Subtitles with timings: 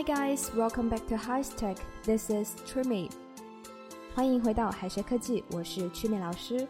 [0.00, 1.76] Hi guys, welcome back to High Tech.
[2.04, 3.10] This is Trimi.
[4.14, 6.66] 欢迎回到海学科技，我是曲美老师。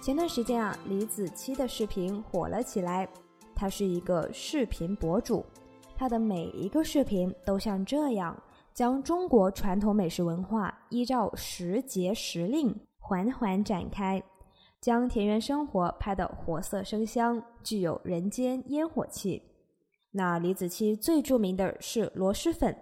[0.00, 3.08] 前段时间啊，李子柒的视频火了起来。
[3.56, 5.44] 他是一个视频博主，
[5.96, 8.40] 他的每一个视频都像这样，
[8.72, 14.22] 将中国传统美食文化依照时节时令缓缓展开，
[14.80, 19.42] 将田园生活拍得活色生香，具有人间烟火气。
[20.16, 22.76] 那李子柒最著名的是螺蛳粉，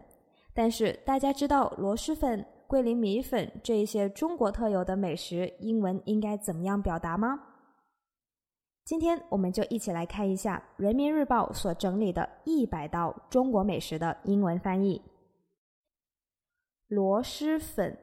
[0.52, 7.42] 但是大家知道螺蛳粉、桂林米粉这一些中国特有的美食英文应该怎么样表达吗？
[8.84, 15.00] 今天我们就一起来看一下《人民日报》所整理的一百道中国美食的英文翻译。
[16.88, 17.96] 螺蛳粉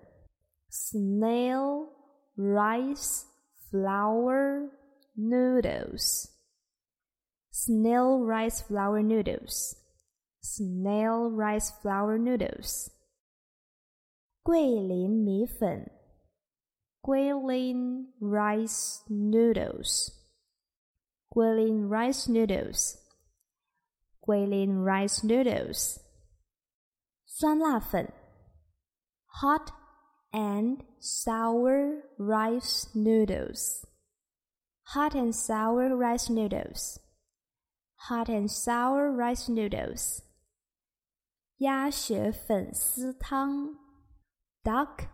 [0.71, 1.89] （Snail
[2.35, 3.25] Rice
[3.69, 4.71] Flour
[5.15, 6.38] Noodles）。
[7.58, 12.90] Snail Rice Flour Noodles。Snail Rice Flour Noodles。
[14.42, 15.90] 桂林米粉
[17.02, 22.96] （Guilin Rice Noodles）。Guilin rice noodles,
[24.24, 25.98] Guilin rice noodles，
[27.26, 28.12] 酸辣粉，
[29.42, 29.72] hot
[30.32, 33.84] and sour rice noodles,
[34.94, 37.00] hot and sour rice noodles,
[38.08, 40.22] hot and sour rice noodles，
[41.58, 43.78] 鸭血粉丝汤，
[44.62, 45.06] duck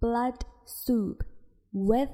[0.00, 1.22] blood soup
[1.72, 2.10] with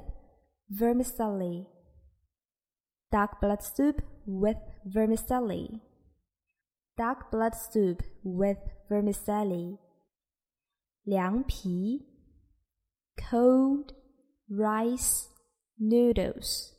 [0.69, 5.83] vermicelli。Dark blood soup with vermicelli.
[6.97, 9.79] Dark blood soup with vermicelli.
[11.05, 12.07] 凉皮
[13.17, 13.93] cold
[14.49, 15.29] rice
[15.79, 16.73] noodles.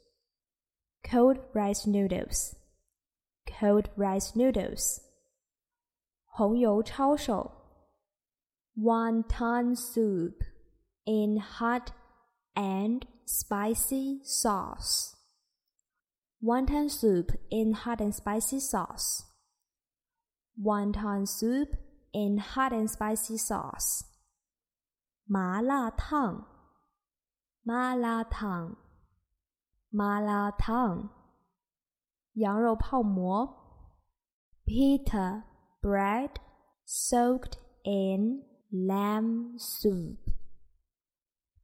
[1.03, 2.55] Cold rice noodles.
[3.47, 5.01] Cold rice noodles.
[6.25, 7.51] 红油抄手
[8.75, 10.43] wonton soup
[11.05, 11.91] in hot
[12.55, 15.13] and spicy sauce
[16.43, 19.23] wonton soup in hot and spicy sauce.
[20.61, 21.77] Wonton soup
[22.11, 24.03] in hot and spicy sauce.
[25.25, 26.45] 麻辣烫，
[27.63, 28.75] 麻辣烫，
[29.89, 31.16] 麻辣烫。
[32.37, 33.47] 羊肉泡馍，
[34.65, 35.43] pita
[35.81, 36.29] bread
[36.85, 40.17] soaked in lamb soup.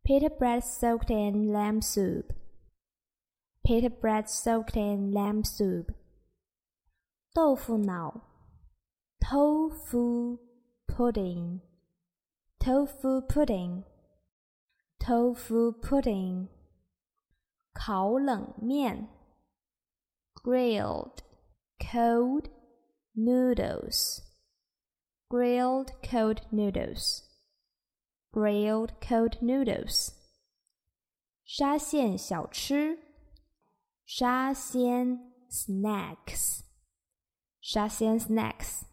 [0.04, 2.34] Pita bread soaked in lamb soup
[3.70, 5.94] pita bread soaked in lamb soup.
[7.34, 8.20] 豆腐脑
[9.20, 10.40] tofu
[10.88, 11.60] pudding
[12.58, 13.84] tofu pudding
[14.98, 16.48] tofu pudding
[17.74, 19.08] 烤冷面
[20.44, 21.22] grilled
[21.80, 22.50] cold
[23.14, 24.22] noodles
[25.30, 27.24] grilled cold noodles
[28.32, 30.14] grilled cold noodles
[31.46, 32.98] 沙县小吃
[34.06, 36.62] 沙县 snacks，
[37.60, 38.84] 沙县 snacks，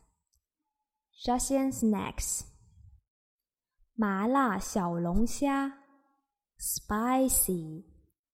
[1.13, 2.47] 沙县 snacks，
[3.95, 5.83] 麻辣小龙虾，
[6.59, 7.85] spicy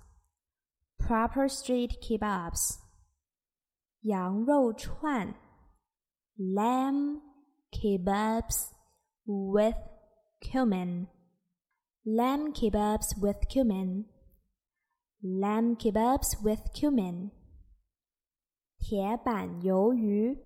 [0.98, 2.80] proper street kebabs,
[4.04, 5.36] 羊肉串
[6.38, 7.20] lamb
[7.72, 8.72] kebabs
[9.26, 9.76] with
[10.40, 11.10] cumin,
[12.06, 14.06] lamb kebabs with cumin,
[15.26, 17.32] lamb kebabs with cumin,
[18.80, 20.46] 铁板鱿鱼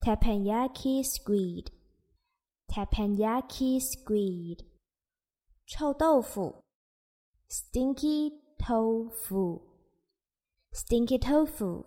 [0.00, 1.70] teppanyaki squid,
[2.68, 4.64] teppanyaki squid,
[5.66, 6.64] 臭豆腐
[7.48, 9.60] stinky tofu,
[10.72, 11.84] stinky tofu,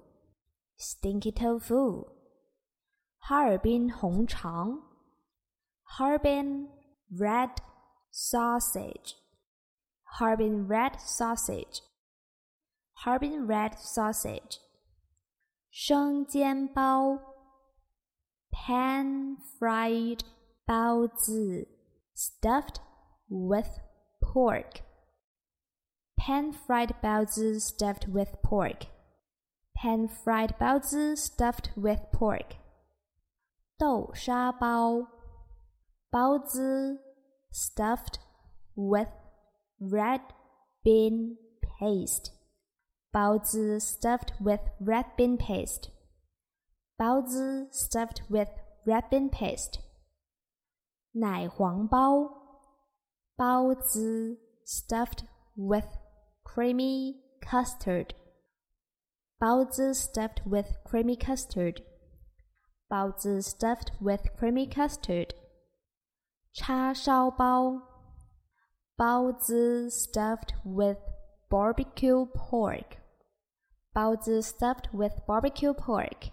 [0.78, 2.06] stinky tofu.
[3.30, 4.84] Harbin Harbin
[5.98, 6.70] Harbin
[7.12, 7.50] red
[8.12, 9.16] sausage,
[10.18, 11.82] Harbin red sausage,
[13.02, 14.60] Harbin red sausage.
[15.72, 17.20] 生煎包
[18.52, 20.22] pan fried
[20.66, 21.68] 包子
[22.16, 22.80] stuffed
[23.30, 23.70] with
[24.20, 24.88] pork
[26.28, 28.88] pan-fried 包子 stuffed with pork.
[29.74, 32.58] Pan-fried 包子 stuffed with pork.
[33.78, 35.08] 豆沙包
[36.10, 37.00] 包子
[37.54, 38.20] stuffed
[38.76, 39.08] with
[39.80, 40.20] red
[40.84, 42.32] bean paste.
[43.12, 45.90] 包子 stuffed with red bean paste.
[46.96, 48.50] 包子 stuffed with
[48.86, 49.80] red bean paste.
[51.14, 52.30] 奶黄包
[53.36, 55.88] 包子 stuffed with
[56.44, 58.14] creamy custard.
[59.40, 61.84] 包子 stuffed with creamy custard.
[62.88, 65.34] 包子 stuffed with creamy custard.
[66.54, 67.82] 叉烧包
[68.96, 70.98] 包子 stuffed with
[71.50, 72.98] barbecue pork.
[73.94, 76.32] 包子 stuffed with barbecue pork.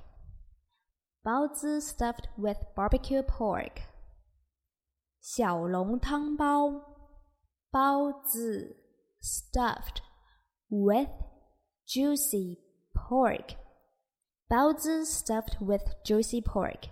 [1.22, 3.80] 包子 stuffed with barbecue pork.
[5.20, 6.70] 小笼汤包
[7.70, 8.76] 包子
[9.22, 10.02] stuffed
[10.68, 11.08] with
[11.86, 12.58] juicy
[12.92, 13.56] pork.
[14.46, 16.90] 包子 stuffed with juicy pork.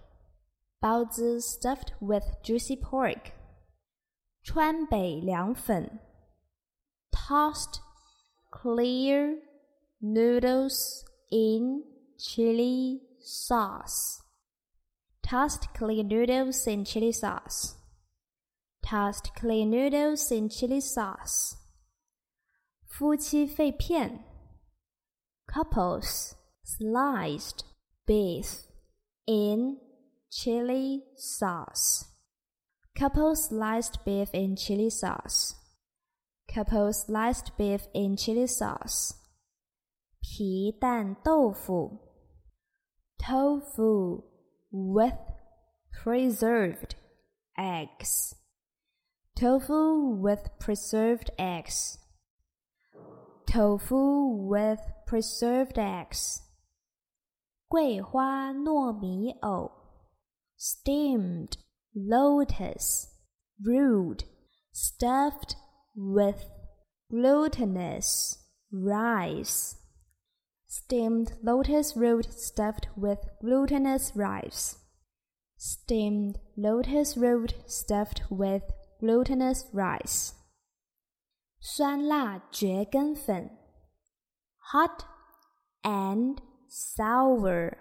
[0.80, 3.32] 包子 stuffed with juicy pork.
[4.42, 6.00] 川北凉粉
[7.12, 7.80] tossed
[8.50, 9.38] clear
[10.00, 11.84] noodles in
[12.19, 14.22] chili sauce.
[15.22, 17.76] Tossed clear noodles in chili sauce.
[18.84, 21.56] Tossed clear noodles in chili sauce.
[22.84, 24.22] 夫妻肺片
[25.46, 27.64] couples sliced
[28.06, 28.66] beef
[29.26, 29.78] in
[30.30, 32.04] chili sauce.
[32.94, 35.54] Couple sliced beef in chili sauce.
[36.46, 39.14] Couple sliced beef in chili sauce.
[40.20, 41.98] 皮蛋豆腐
[43.19, 44.24] tofu
[44.70, 45.14] with
[45.92, 46.96] preserved
[47.56, 48.34] eggs.
[49.36, 51.98] Tofu with preserved eggs.
[53.46, 56.40] Tofu with preserved eggs.
[57.69, 59.70] 桂花糯米藕
[60.56, 61.56] steamed
[61.94, 63.08] lotus
[63.64, 64.24] root
[64.72, 65.56] stuffed
[65.94, 66.44] with
[67.10, 68.38] glutinous
[68.70, 69.76] rice
[70.76, 74.76] steamed lotus root stuffed with glutinous rice
[75.56, 78.62] steamed lotus root stuffed with
[79.00, 80.32] glutinous rice
[81.60, 83.50] 酸辣蕨根粉
[84.72, 85.04] hot
[85.84, 87.76] and sour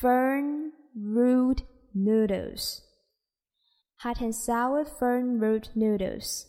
[0.00, 1.62] fern root
[1.94, 2.82] noodles
[3.98, 6.46] hot and sour fern root noodles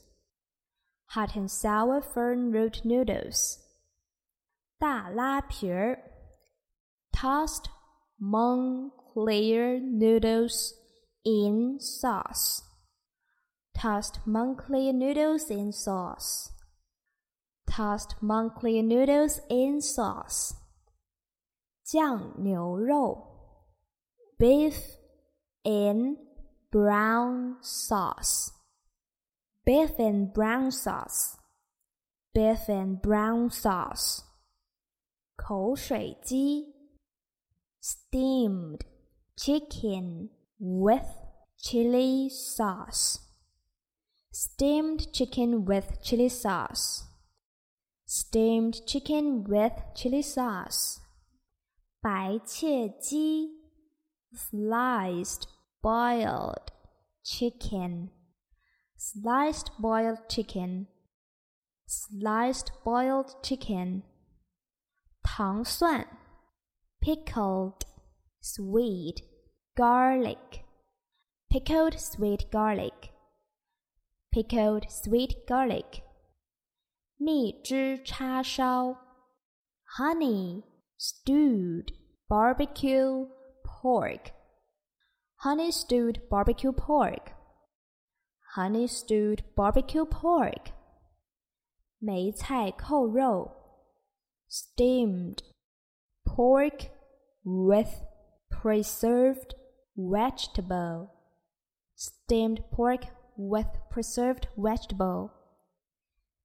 [1.07, 3.59] hot and sour fern root noodles
[4.81, 6.11] 大拉皮儿
[7.11, 7.69] tossed
[8.19, 10.73] Montclair noodles
[11.23, 12.63] in sauce
[13.75, 16.49] tossed Montclair noodles in sauce
[17.67, 20.55] tossed Montclair noodles in sauce
[21.83, 23.21] 酱牛肉
[24.39, 24.97] beef
[25.63, 26.17] in
[26.71, 28.51] brown sauce
[29.63, 31.37] beef in brown sauce
[32.33, 34.23] beef in brown sauce
[35.35, 36.73] 口水鸡
[37.81, 38.81] steamed
[39.35, 41.05] chicken with
[41.57, 43.19] chili sauce
[44.31, 47.05] steamed chicken with chili sauce
[48.05, 50.99] steamed chicken with chili sauce
[52.01, 53.49] 白切鸡
[54.33, 55.47] sliced
[55.81, 56.71] boiled
[57.23, 58.09] chicken
[58.95, 60.87] sliced boiled chicken
[61.87, 64.03] sliced boiled chicken
[65.25, 66.05] 糖蒜
[67.01, 67.85] pickled
[68.41, 69.23] sweet
[69.75, 70.63] garlic
[71.49, 73.11] pickled sweet garlic
[74.31, 76.03] pickled sweet garlic
[77.17, 78.95] 蜜汁叉烧
[79.97, 80.63] honey
[80.97, 81.91] stewed
[82.27, 83.27] barbecue
[83.63, 84.31] pork
[85.37, 87.33] honey stewed barbecue pork
[88.55, 90.71] honey stewed barbecue pork
[91.99, 93.51] 梅菜扣肉
[94.47, 95.43] steamed
[96.25, 96.89] pork
[97.43, 98.03] with
[98.49, 99.55] preserved
[99.97, 101.11] vegetable
[101.95, 103.05] steamed pork
[103.37, 105.31] with preserved vegetable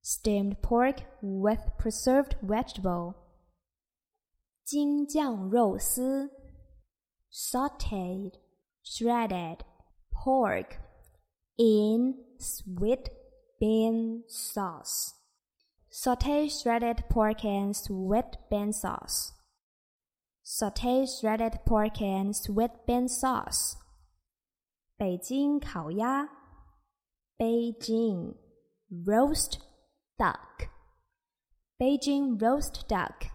[0.03, 3.15] steamed pork with preserved vegetable
[4.65, 6.29] 京酱肉丝
[7.31, 8.33] sauteed
[8.83, 9.65] shredded
[10.13, 10.79] pork
[11.59, 13.09] in sweet
[13.61, 15.15] bean sauce
[15.91, 19.33] Saute shredded pork and sweet bean sauce.
[20.43, 23.77] Saute shredded pork and sweet bean sauce.
[24.99, 26.29] 北京烤鸭
[27.39, 28.35] Beijing
[29.05, 29.59] roast
[30.19, 30.69] duck.
[31.79, 33.27] Beijing roast duck.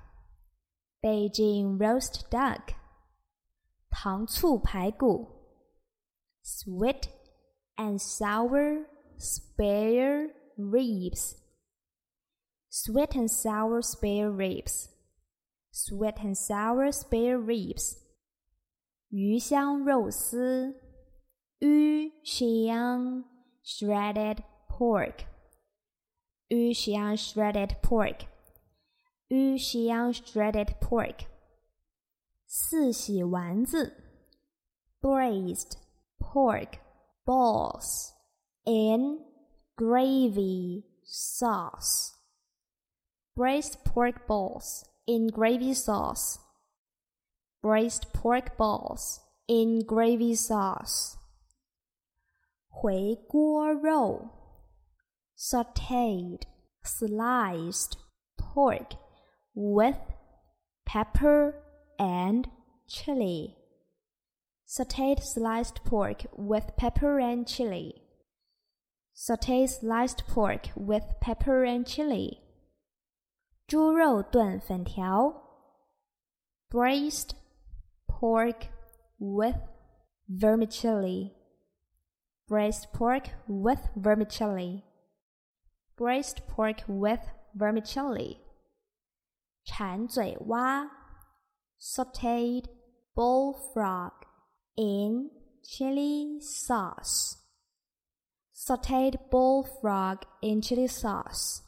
[1.04, 2.74] Beijing roast duck.
[3.92, 5.28] 糖醋排骨
[6.42, 7.10] Sweet
[7.78, 8.86] and sour
[9.18, 11.36] spare ribs
[12.75, 14.90] sweet and sour spare ribs,
[15.72, 17.98] sweet and sour spare ribs,
[19.10, 20.75] 鱼香肉丝，
[21.60, 23.25] 鱼香
[23.63, 25.25] shredded pork，
[26.48, 28.25] 鱼香 shredded pork，
[29.28, 31.25] 鱼香 shredded pork。
[32.48, 33.94] 四喜丸子，
[35.01, 35.78] braised
[36.20, 36.80] pork
[37.25, 38.12] balls
[38.66, 39.20] in
[39.78, 42.12] gravy sauce.
[43.36, 46.40] Braised pork balls in gravy sauce.
[47.62, 51.18] Braised pork balls in gravy sauce.
[52.70, 54.32] 回锅肉
[55.38, 56.44] sauteed
[56.84, 57.98] sliced
[58.38, 58.94] pork
[59.54, 60.00] with
[60.86, 61.56] pepper
[62.00, 62.48] and
[62.88, 63.56] chili.
[64.68, 68.01] Sauteed sliced pork with pepper and chili.
[69.16, 72.40] Sauteed sliced pork with pepper and chili.
[73.68, 75.34] 猪肉炖粉条，
[76.70, 77.36] braised
[78.06, 78.68] pork
[79.18, 79.56] with
[80.28, 81.32] vermicelli.
[82.48, 84.84] Braised pork with vermicelli.
[85.96, 87.22] Braised pork with
[87.56, 88.40] vermicelli.
[89.63, 90.90] 馋嘴蛙，
[91.80, 92.66] sauteed
[93.16, 94.12] bullfrog
[94.75, 95.30] in
[95.63, 97.38] chili sauce.
[98.54, 101.62] Sauteed bullfrog in chili sauce.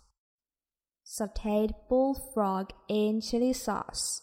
[1.07, 4.21] Sauteed bullfrog in chili sauce.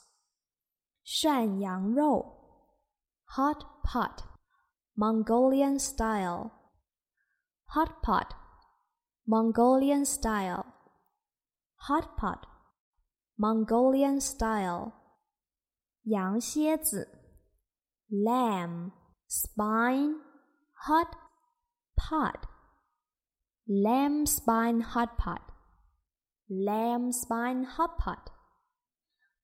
[1.05, 2.25] 涮羊肉，
[3.37, 4.25] hot pot,
[4.95, 6.53] Mongolian style.
[7.69, 8.35] Hot pot,
[9.27, 10.67] Mongolian style.
[11.89, 12.47] Hot pot,
[13.37, 14.93] Mongolian style.
[16.05, 17.09] 羊蝎子，
[18.11, 18.93] lamb,
[19.29, 20.17] spine,
[20.87, 21.17] hot
[21.97, 22.49] pot
[23.69, 25.41] lamb spine hot pot,
[26.49, 28.31] lamb spine hot pot.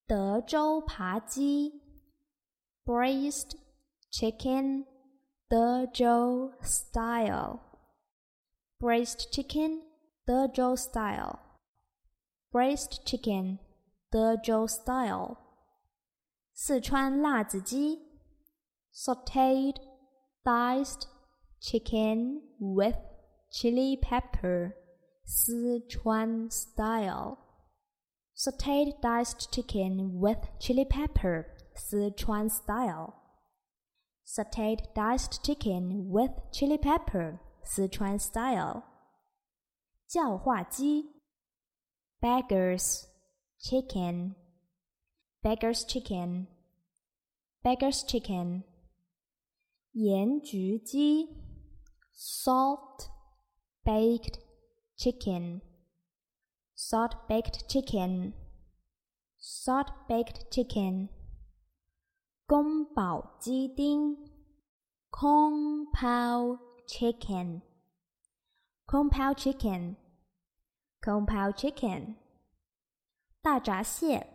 [0.06, 1.82] 德州扒鸡，
[2.84, 3.56] braised
[4.10, 4.86] chicken,
[5.48, 7.60] 德州 style,
[8.78, 9.82] braised chicken,
[10.24, 11.38] 德州 style,
[12.50, 13.58] braised chicken,
[14.10, 15.36] 德州 style.
[16.54, 18.00] 四川辣子鸡，
[18.94, 19.76] sautéed,
[20.42, 21.06] diced
[21.60, 22.96] chicken with
[23.50, 24.72] chili pepper,
[25.30, 27.38] Sichuan style.
[28.36, 33.14] Sauteed diced chicken with chili pepper, Sichuan style.
[34.26, 38.84] Sauteed diced chicken with chili pepper, Sichuan style.
[40.08, 41.04] 叫化鸡
[42.20, 43.06] beggars
[43.58, 44.36] chicken
[45.42, 46.46] beggars chicken
[47.62, 48.62] beggars chicken
[49.92, 51.28] 盐焗鸡
[52.12, 53.10] salt
[53.84, 54.38] baked
[55.01, 55.61] chicken,
[56.75, 58.33] salt baked chicken,
[59.39, 61.09] salt baked chicken.
[62.45, 64.15] 宫保鸡丁
[65.09, 67.63] ，Kung Pao chicken,
[68.85, 69.95] pao chicken,
[71.01, 72.17] Kung Pao chicken.
[73.41, 74.27] 大闸蟹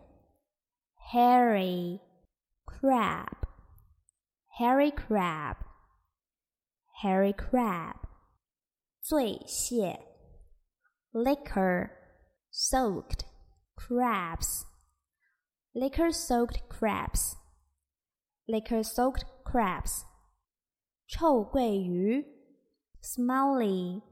[1.13, 2.01] ，hairy
[2.65, 3.37] crab,
[4.59, 5.55] hairy crab,
[7.01, 7.95] hairy crab.
[8.99, 10.06] 醉蟹。
[11.16, 11.90] ，liquor
[12.50, 13.24] soaked
[13.76, 14.66] crabs,
[15.74, 17.36] liquor soaked crabs,
[18.48, 20.04] liquor soaked crabs，
[21.06, 22.24] 臭鳜鱼，
[23.00, 24.02] smelly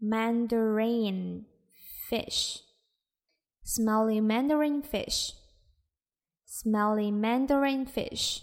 [0.00, 1.46] mandarin
[2.08, 2.62] fish,
[3.64, 5.34] smelly mandarin fish,
[6.44, 8.42] smelly mandarin fish，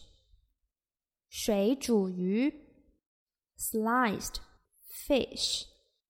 [1.29, 2.53] 水煮鱼，
[3.57, 4.41] sliced
[5.07, 5.65] fish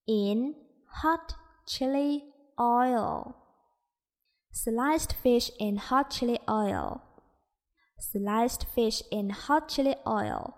[0.06, 0.56] in
[1.02, 1.36] hot
[1.68, 2.26] chili
[2.60, 3.36] oil.
[4.52, 7.02] Sliced fish in hot chili oil.
[7.98, 10.54] Sliced fish in hot chili oil.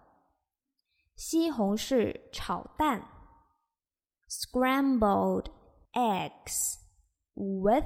[1.15, 3.07] 西红柿炒蛋
[4.27, 5.49] scrambled
[5.93, 6.79] eggs
[7.35, 7.85] with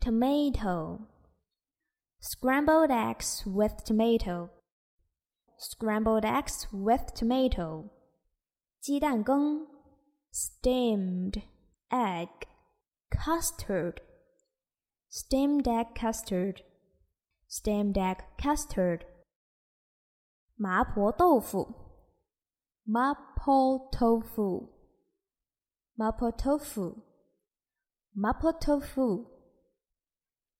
[0.00, 0.98] tomato
[2.18, 4.50] scrambled eggs with tomato
[5.56, 7.88] scrambled eggs with tomato
[8.80, 9.64] 鸡蛋羹
[10.32, 11.42] steamed
[11.90, 12.28] egg
[13.10, 14.00] custard
[15.08, 16.62] steamed egg custard
[17.48, 19.04] steamed egg custard
[20.56, 21.86] 麻婆豆腐
[22.86, 24.68] mapo tofu
[25.96, 27.02] mapo tofu
[28.14, 29.26] mapo tofu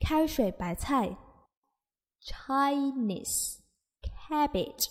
[0.01, 1.17] 开水白菜
[2.21, 3.63] Chinese
[4.03, 4.89] cabbage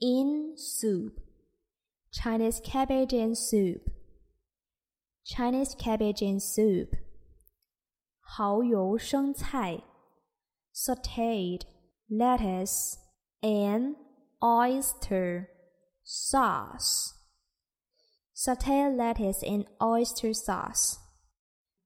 [0.00, 1.20] in soup
[2.10, 3.95] Chinese cabbage in soup
[5.26, 6.94] Chinese cabbage and soup.
[8.20, 9.82] 蚝油生菜
[10.74, 11.62] sauteed
[12.10, 12.98] lettuce
[13.42, 13.96] and
[14.42, 15.48] oyster
[16.02, 17.14] sauce.
[18.32, 20.98] Saute lettuce in oyster sauce.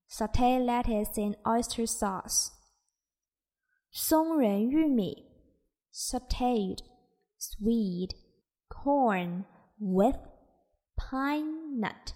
[0.08, 2.52] Saute lettuce in oyster sauce.
[3.92, 5.26] 松仁玉米
[5.92, 6.80] sauteed
[7.38, 8.14] sweet
[8.68, 9.44] corn
[9.78, 10.16] with
[10.96, 12.14] pine nut.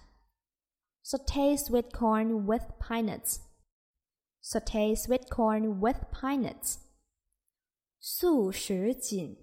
[1.05, 3.39] Saute sweet corn with pine nuts.
[4.41, 6.79] Saute sweet corn with pine nuts.
[8.03, 9.37] 素什锦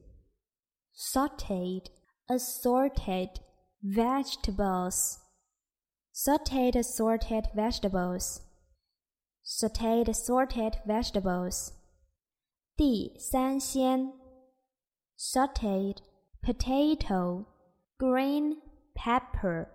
[0.93, 1.91] sauteed
[2.29, 3.39] assorted
[3.81, 5.21] vegetables
[6.13, 8.41] sauteed assorted vegetables
[9.45, 11.71] sauteed assorted vegetables
[12.77, 14.13] 地三鲜
[15.17, 15.99] sauteed
[16.43, 17.47] potato
[17.97, 18.57] green
[18.97, 19.69] pepper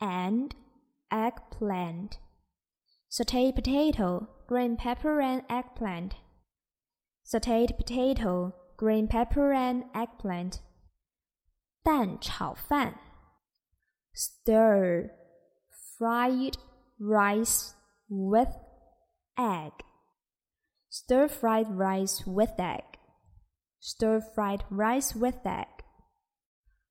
[0.00, 0.54] and
[1.10, 2.18] eggplant
[3.10, 6.14] sauteed potato green pepper and eggplant
[7.24, 10.60] sauteed potato green pepper and eggplant
[11.84, 12.94] 蛋炒饭
[14.12, 15.10] stir
[15.98, 16.56] fried
[16.98, 17.74] rice
[18.08, 18.54] with
[19.38, 19.72] egg
[20.88, 22.84] stir fried rice with egg
[23.80, 25.68] stir fried rice with egg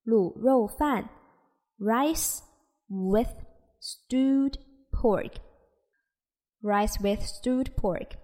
[0.07, 1.09] 卤肉饭
[1.79, 2.41] rice
[2.87, 3.33] with
[3.79, 4.57] stewed
[4.91, 5.39] pork
[6.61, 8.15] rice with stewed pork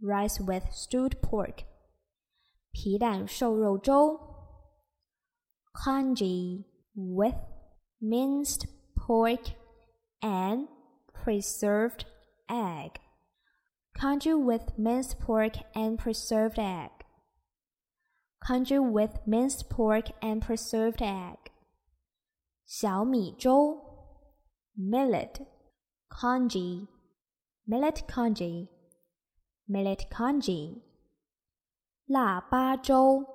[0.00, 1.64] rice with stewed pork
[2.72, 4.20] 皮蛋瘦肉粥，
[5.72, 7.34] congee with
[8.00, 9.40] minced pork
[10.22, 10.68] and
[11.12, 12.04] preserved
[12.48, 13.00] egg.
[13.98, 16.90] Congee with minced pork and preserved egg.
[18.46, 21.50] Congee with minced pork and preserved egg.
[22.64, 23.91] 小米粥
[24.76, 25.40] ，millet
[26.08, 26.88] congee,
[27.66, 28.68] millet congee,
[29.66, 30.82] millet congee.
[32.06, 33.26] 腊八粥，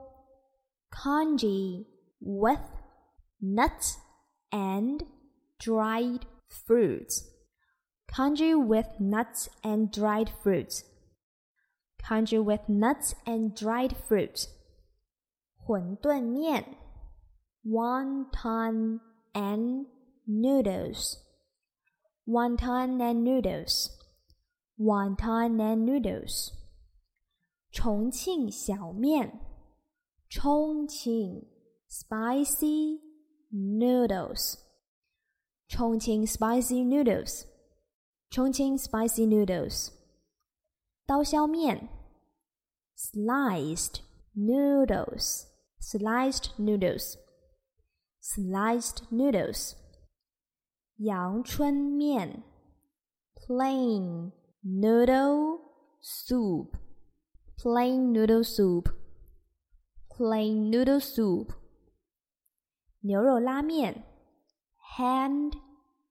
[0.89, 1.85] congee
[2.19, 2.59] with
[3.39, 3.97] nuts
[4.51, 5.05] and
[5.59, 7.23] dried fruits.
[8.07, 10.83] Congee with nuts and dried fruits.
[11.99, 14.47] Congee with nuts and dried fruits.
[15.67, 16.75] 馄饨面，
[17.63, 18.99] wonton
[19.33, 19.85] and
[20.27, 21.17] noodles.
[22.27, 23.89] Wonton and noodles.
[24.79, 26.51] Wonton and noodles.
[27.71, 29.39] 重庆小面，
[30.29, 31.47] 重庆
[31.89, 32.99] spicy
[33.51, 34.59] noodles，
[35.67, 37.45] 重庆 spicy noodles，
[38.29, 39.89] 重庆 spicy noodles，
[41.07, 41.89] 刀削面，
[42.95, 44.01] sliced
[44.35, 49.73] noodles，sliced noodles，sliced noodles，
[50.97, 52.43] 阳春面，
[53.35, 55.59] plain noodle
[56.01, 58.89] soup。plain noodle soup,
[60.09, 61.53] plain noodle soup.
[63.01, 64.03] 牛肉拉面
[64.97, 65.53] hand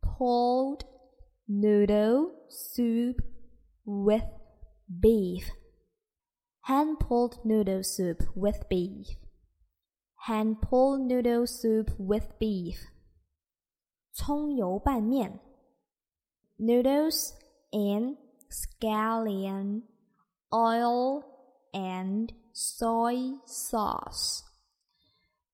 [0.00, 0.85] pulled
[1.46, 3.20] noodle soup
[3.85, 4.24] with
[4.88, 5.50] beef.
[6.62, 9.18] Hand pulled noodle soup with beef.
[10.26, 12.87] Hand pulled noodle soup with beef.
[14.16, 15.40] 葱油拌面
[16.58, 17.32] noodles
[17.70, 18.16] in
[18.50, 19.82] scallion
[20.52, 21.24] oil
[21.72, 24.42] and soy sauce.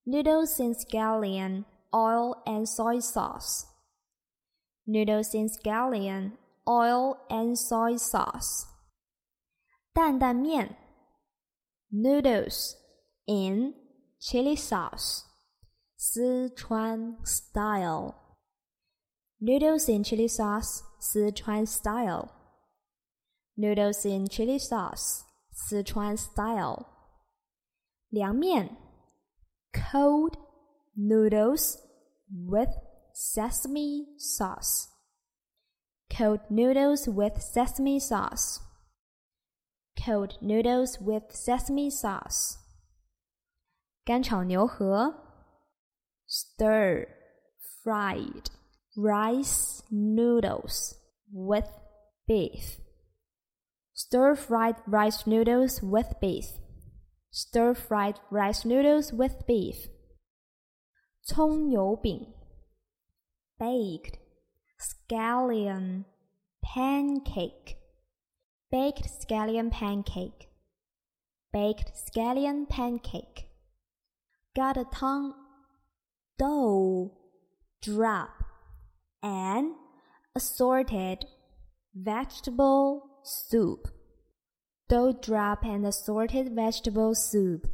[0.04, 3.66] Noodles in scallion, oil and soy sauce.
[4.86, 6.32] Noodles in scallion,
[6.66, 8.66] oil and soy sauce.
[9.94, 10.76] 担担面
[11.90, 12.76] noodles
[13.26, 13.74] in
[14.20, 15.24] chili sauce.
[15.98, 18.21] Sichuan style.
[19.42, 22.32] Noodles in chili sauce, Sichuan style.
[23.56, 25.24] Noodles in chili sauce.
[25.52, 26.86] Sichuan style.
[28.10, 28.76] 凉面
[29.72, 30.36] cold
[30.96, 31.76] noodles
[32.30, 32.70] with
[33.12, 34.88] sesame sauce.
[36.10, 38.60] Cold noodles with sesame sauce.
[39.96, 42.56] Cold noodles with sesame sauce.
[44.04, 45.14] 干炒牛河
[46.26, 47.06] stir
[47.82, 48.48] fried
[48.96, 50.94] rice noodles
[51.32, 51.70] with
[52.26, 52.76] beef.
[53.94, 56.46] Stir-fried rice noodles with beef.
[57.30, 59.88] Stir-fried rice noodles with beef.
[61.28, 62.32] 葱油饼
[63.58, 64.16] baked
[64.80, 66.06] scallion
[66.62, 67.76] pancake
[68.70, 70.48] baked scallion pancake
[71.52, 73.50] baked scallion pancake
[74.56, 75.34] got a tongue
[76.38, 77.12] dough
[77.82, 78.41] drop
[79.22, 79.74] and
[80.34, 81.24] assorted
[81.94, 83.88] vegetable soup,
[84.88, 87.66] dough drop and assorted vegetable soup,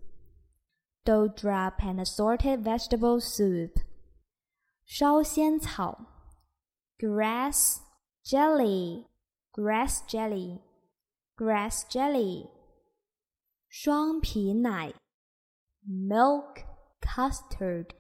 [1.04, 3.78] dough drop and assorted vegetable soup.
[4.86, 5.98] 烧仙草
[6.98, 7.80] grass
[8.22, 9.06] jelly
[9.50, 10.60] grass jelly
[11.36, 12.50] grass jelly
[13.68, 14.92] 双皮奶
[15.86, 16.64] milk
[17.00, 17.94] custard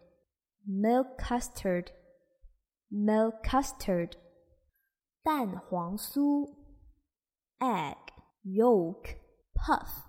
[0.66, 1.90] milk custard
[2.90, 4.16] milk custard
[5.22, 6.46] 蛋黄酥
[7.58, 7.96] egg
[8.42, 9.16] yolk
[9.54, 10.04] puff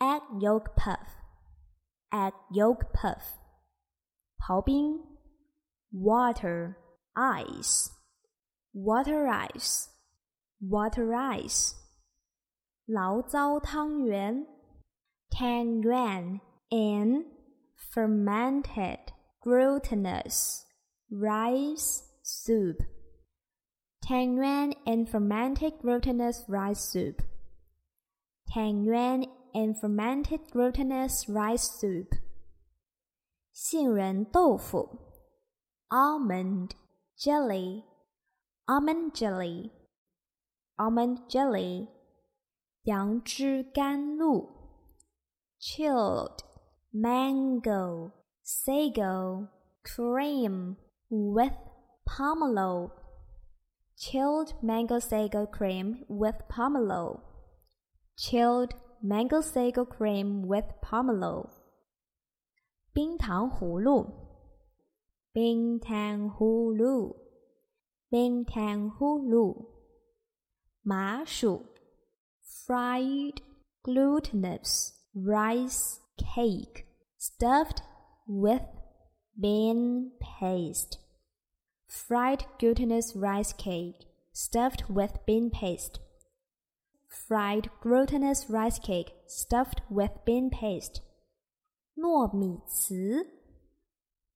[0.00, 1.18] egg yolk puff
[2.12, 3.38] egg yolk puff
[4.38, 5.00] 刨冰
[5.92, 6.76] water
[7.16, 7.90] ice
[8.72, 9.88] water ice
[10.60, 11.74] water ice
[12.86, 14.46] 醪糟汤圆
[15.30, 17.24] tan yuan in
[17.92, 20.63] fermented glutinous
[21.10, 22.82] rice soup
[24.10, 27.22] Tang yuan and fermented glutinous rice soup.
[28.48, 32.16] Tang yuan and fermented glutinous rice soup.
[33.52, 34.98] 杏仁豆腐
[35.90, 36.70] almond
[37.16, 37.84] jelly
[38.66, 39.70] almond jelly
[40.76, 41.86] almond jelly
[42.82, 44.48] 杨枝甘露
[45.60, 46.42] chilled
[46.90, 48.10] mango
[48.42, 49.46] sago
[49.84, 50.76] cream
[51.08, 51.52] with
[52.08, 52.90] pomelo
[53.96, 57.20] chilled mango sago cream with pomelo
[58.16, 61.48] chilled mango sago cream with pomelo
[62.92, 64.06] 冰糖葫芦
[65.32, 67.16] 冰糖葫芦
[68.08, 69.68] 冰糖葫芦
[70.82, 71.64] 麻薯
[72.42, 73.40] fried
[73.84, 76.84] glutinous rice cake
[77.18, 77.82] stuffed
[78.26, 78.62] with
[79.38, 80.98] bean paste
[81.90, 85.98] fried glutinous rice cake stuffed with bean paste.
[87.08, 91.00] Fried glutinous rice cake stuffed with bean paste.
[91.98, 93.26] 糯米糍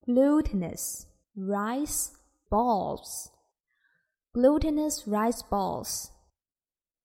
[0.04, 2.10] glutinous rice
[2.50, 3.30] balls.
[4.34, 6.10] Glutinous rice balls.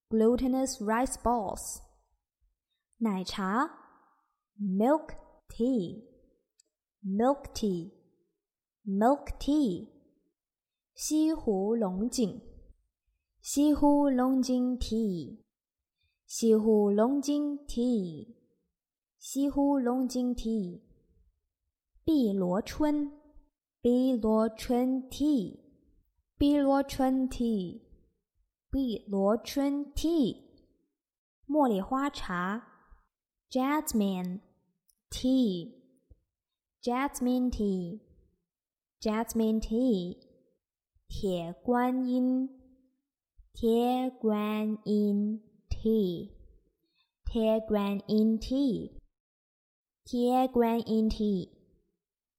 [0.09, 1.81] Glutinous rice balls.
[2.97, 3.69] 奶茶
[4.59, 5.13] milk
[5.47, 6.03] tea.
[7.03, 7.91] Milk tea.
[8.85, 9.87] Milk tea.
[10.93, 12.41] 西湖龙井，
[13.41, 15.39] 西湖龙井 tea，
[16.25, 18.35] 西湖龙井 tea，
[19.17, 20.81] 西湖龙井 tea。
[22.03, 23.13] 碧螺春，
[23.81, 25.57] 碧螺春 tea，
[26.37, 27.81] 碧螺春 tea，
[28.69, 30.49] 碧螺春 tea。
[31.47, 32.61] 茉莉花茶，
[33.49, 34.41] jasmine
[35.09, 35.82] tea，jasmine
[36.84, 40.18] Jasmine tea，jasmine tea。
[41.08, 42.50] 铁观音，
[43.54, 46.28] 铁观音 tea，
[47.24, 49.00] 铁观音 tea，
[50.04, 51.48] 铁观音 tea，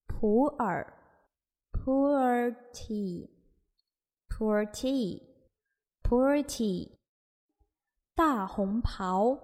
[0.06, 0.94] 普洱，
[1.72, 3.28] 普洱 tea，
[4.28, 5.24] 普洱 tea，
[6.04, 6.92] 普洱 tea，
[8.14, 9.40] 大红袍，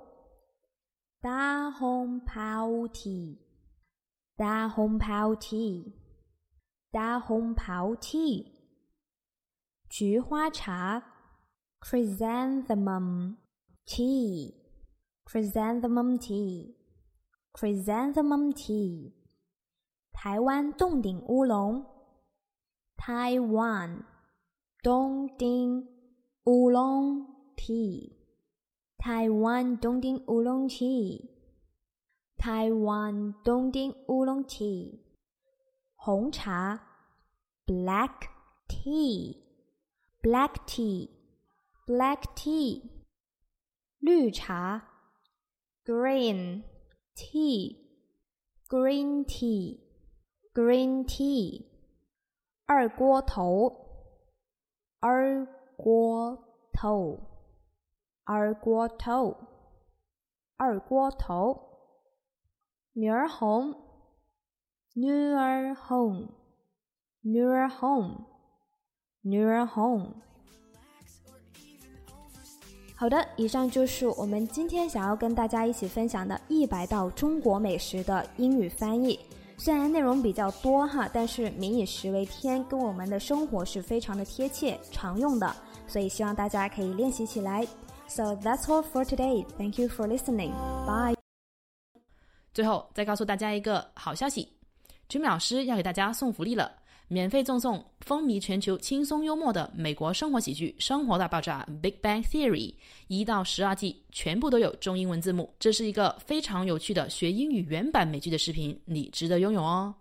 [1.19, 3.39] 大红袍 tea，
[4.41, 5.93] 大红袍 tea，
[6.89, 8.47] 大红袍 tea。
[9.87, 11.03] 菊花茶
[11.79, 13.35] ，chrysanthemum
[13.85, 19.13] tea，chrysanthemum tea，chrysanthemum tea，
[20.11, 21.85] 台湾洞顶乌龙
[22.97, 24.05] ，Taiwan
[24.81, 25.87] 洞顶
[26.45, 30.67] 乌龙 tea，Taiwan 洞顶乌龙
[32.41, 34.99] tea，Taiwan 洞顶乌龙 tea，
[35.95, 36.81] 红茶
[37.65, 38.27] ，black
[38.67, 39.41] tea。
[40.23, 41.09] black tea,
[41.87, 42.83] black tea.
[43.99, 44.87] 绿茶
[45.83, 46.63] green
[47.15, 47.77] tea,
[48.69, 49.79] green tea,
[50.53, 51.65] green tea.
[52.67, 54.13] 二锅头
[54.99, 56.37] 二锅
[56.71, 57.19] 头
[58.23, 59.35] 二锅头
[60.57, 61.70] 二锅头。
[62.93, 63.73] 女儿红
[64.93, 66.27] 女儿红
[67.21, 68.25] 女儿红
[69.23, 70.15] Newer home。
[72.95, 79.17] 好的，以上就是我们今天想要跟大家一起分享的一百道中国美食的英语翻译。
[79.57, 85.55] 虽然内容比较多哈，但是民以食为天，跟我们的生活是非常的贴切、常用的，
[85.87, 87.65] 所以希望大家可以练习起来。
[88.07, 89.45] So that's all for today.
[89.57, 90.51] Thank you for listening.
[90.85, 91.20] Bye.
[92.53, 94.47] 最后再告诉大家一个好消息，
[95.07, 96.79] 君美老师要给大家送福利了。
[97.07, 102.73] 免费赠送风靡全球、轻松幽默的美国生活喜剧《生活大爆炸》（Big Bang Theory）
[103.07, 105.53] 一到十二季，全部都有中英文字幕。
[105.59, 109.93] 这是一个非常有趣的学英语原版美剧的视频，你值得拥有哦！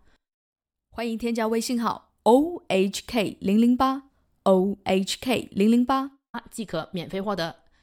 [0.92, 4.00] 欢迎添加微信号 o h k 零零八
[4.44, 6.08] o h k 零零八，
[6.52, 7.52] 即可免费获得，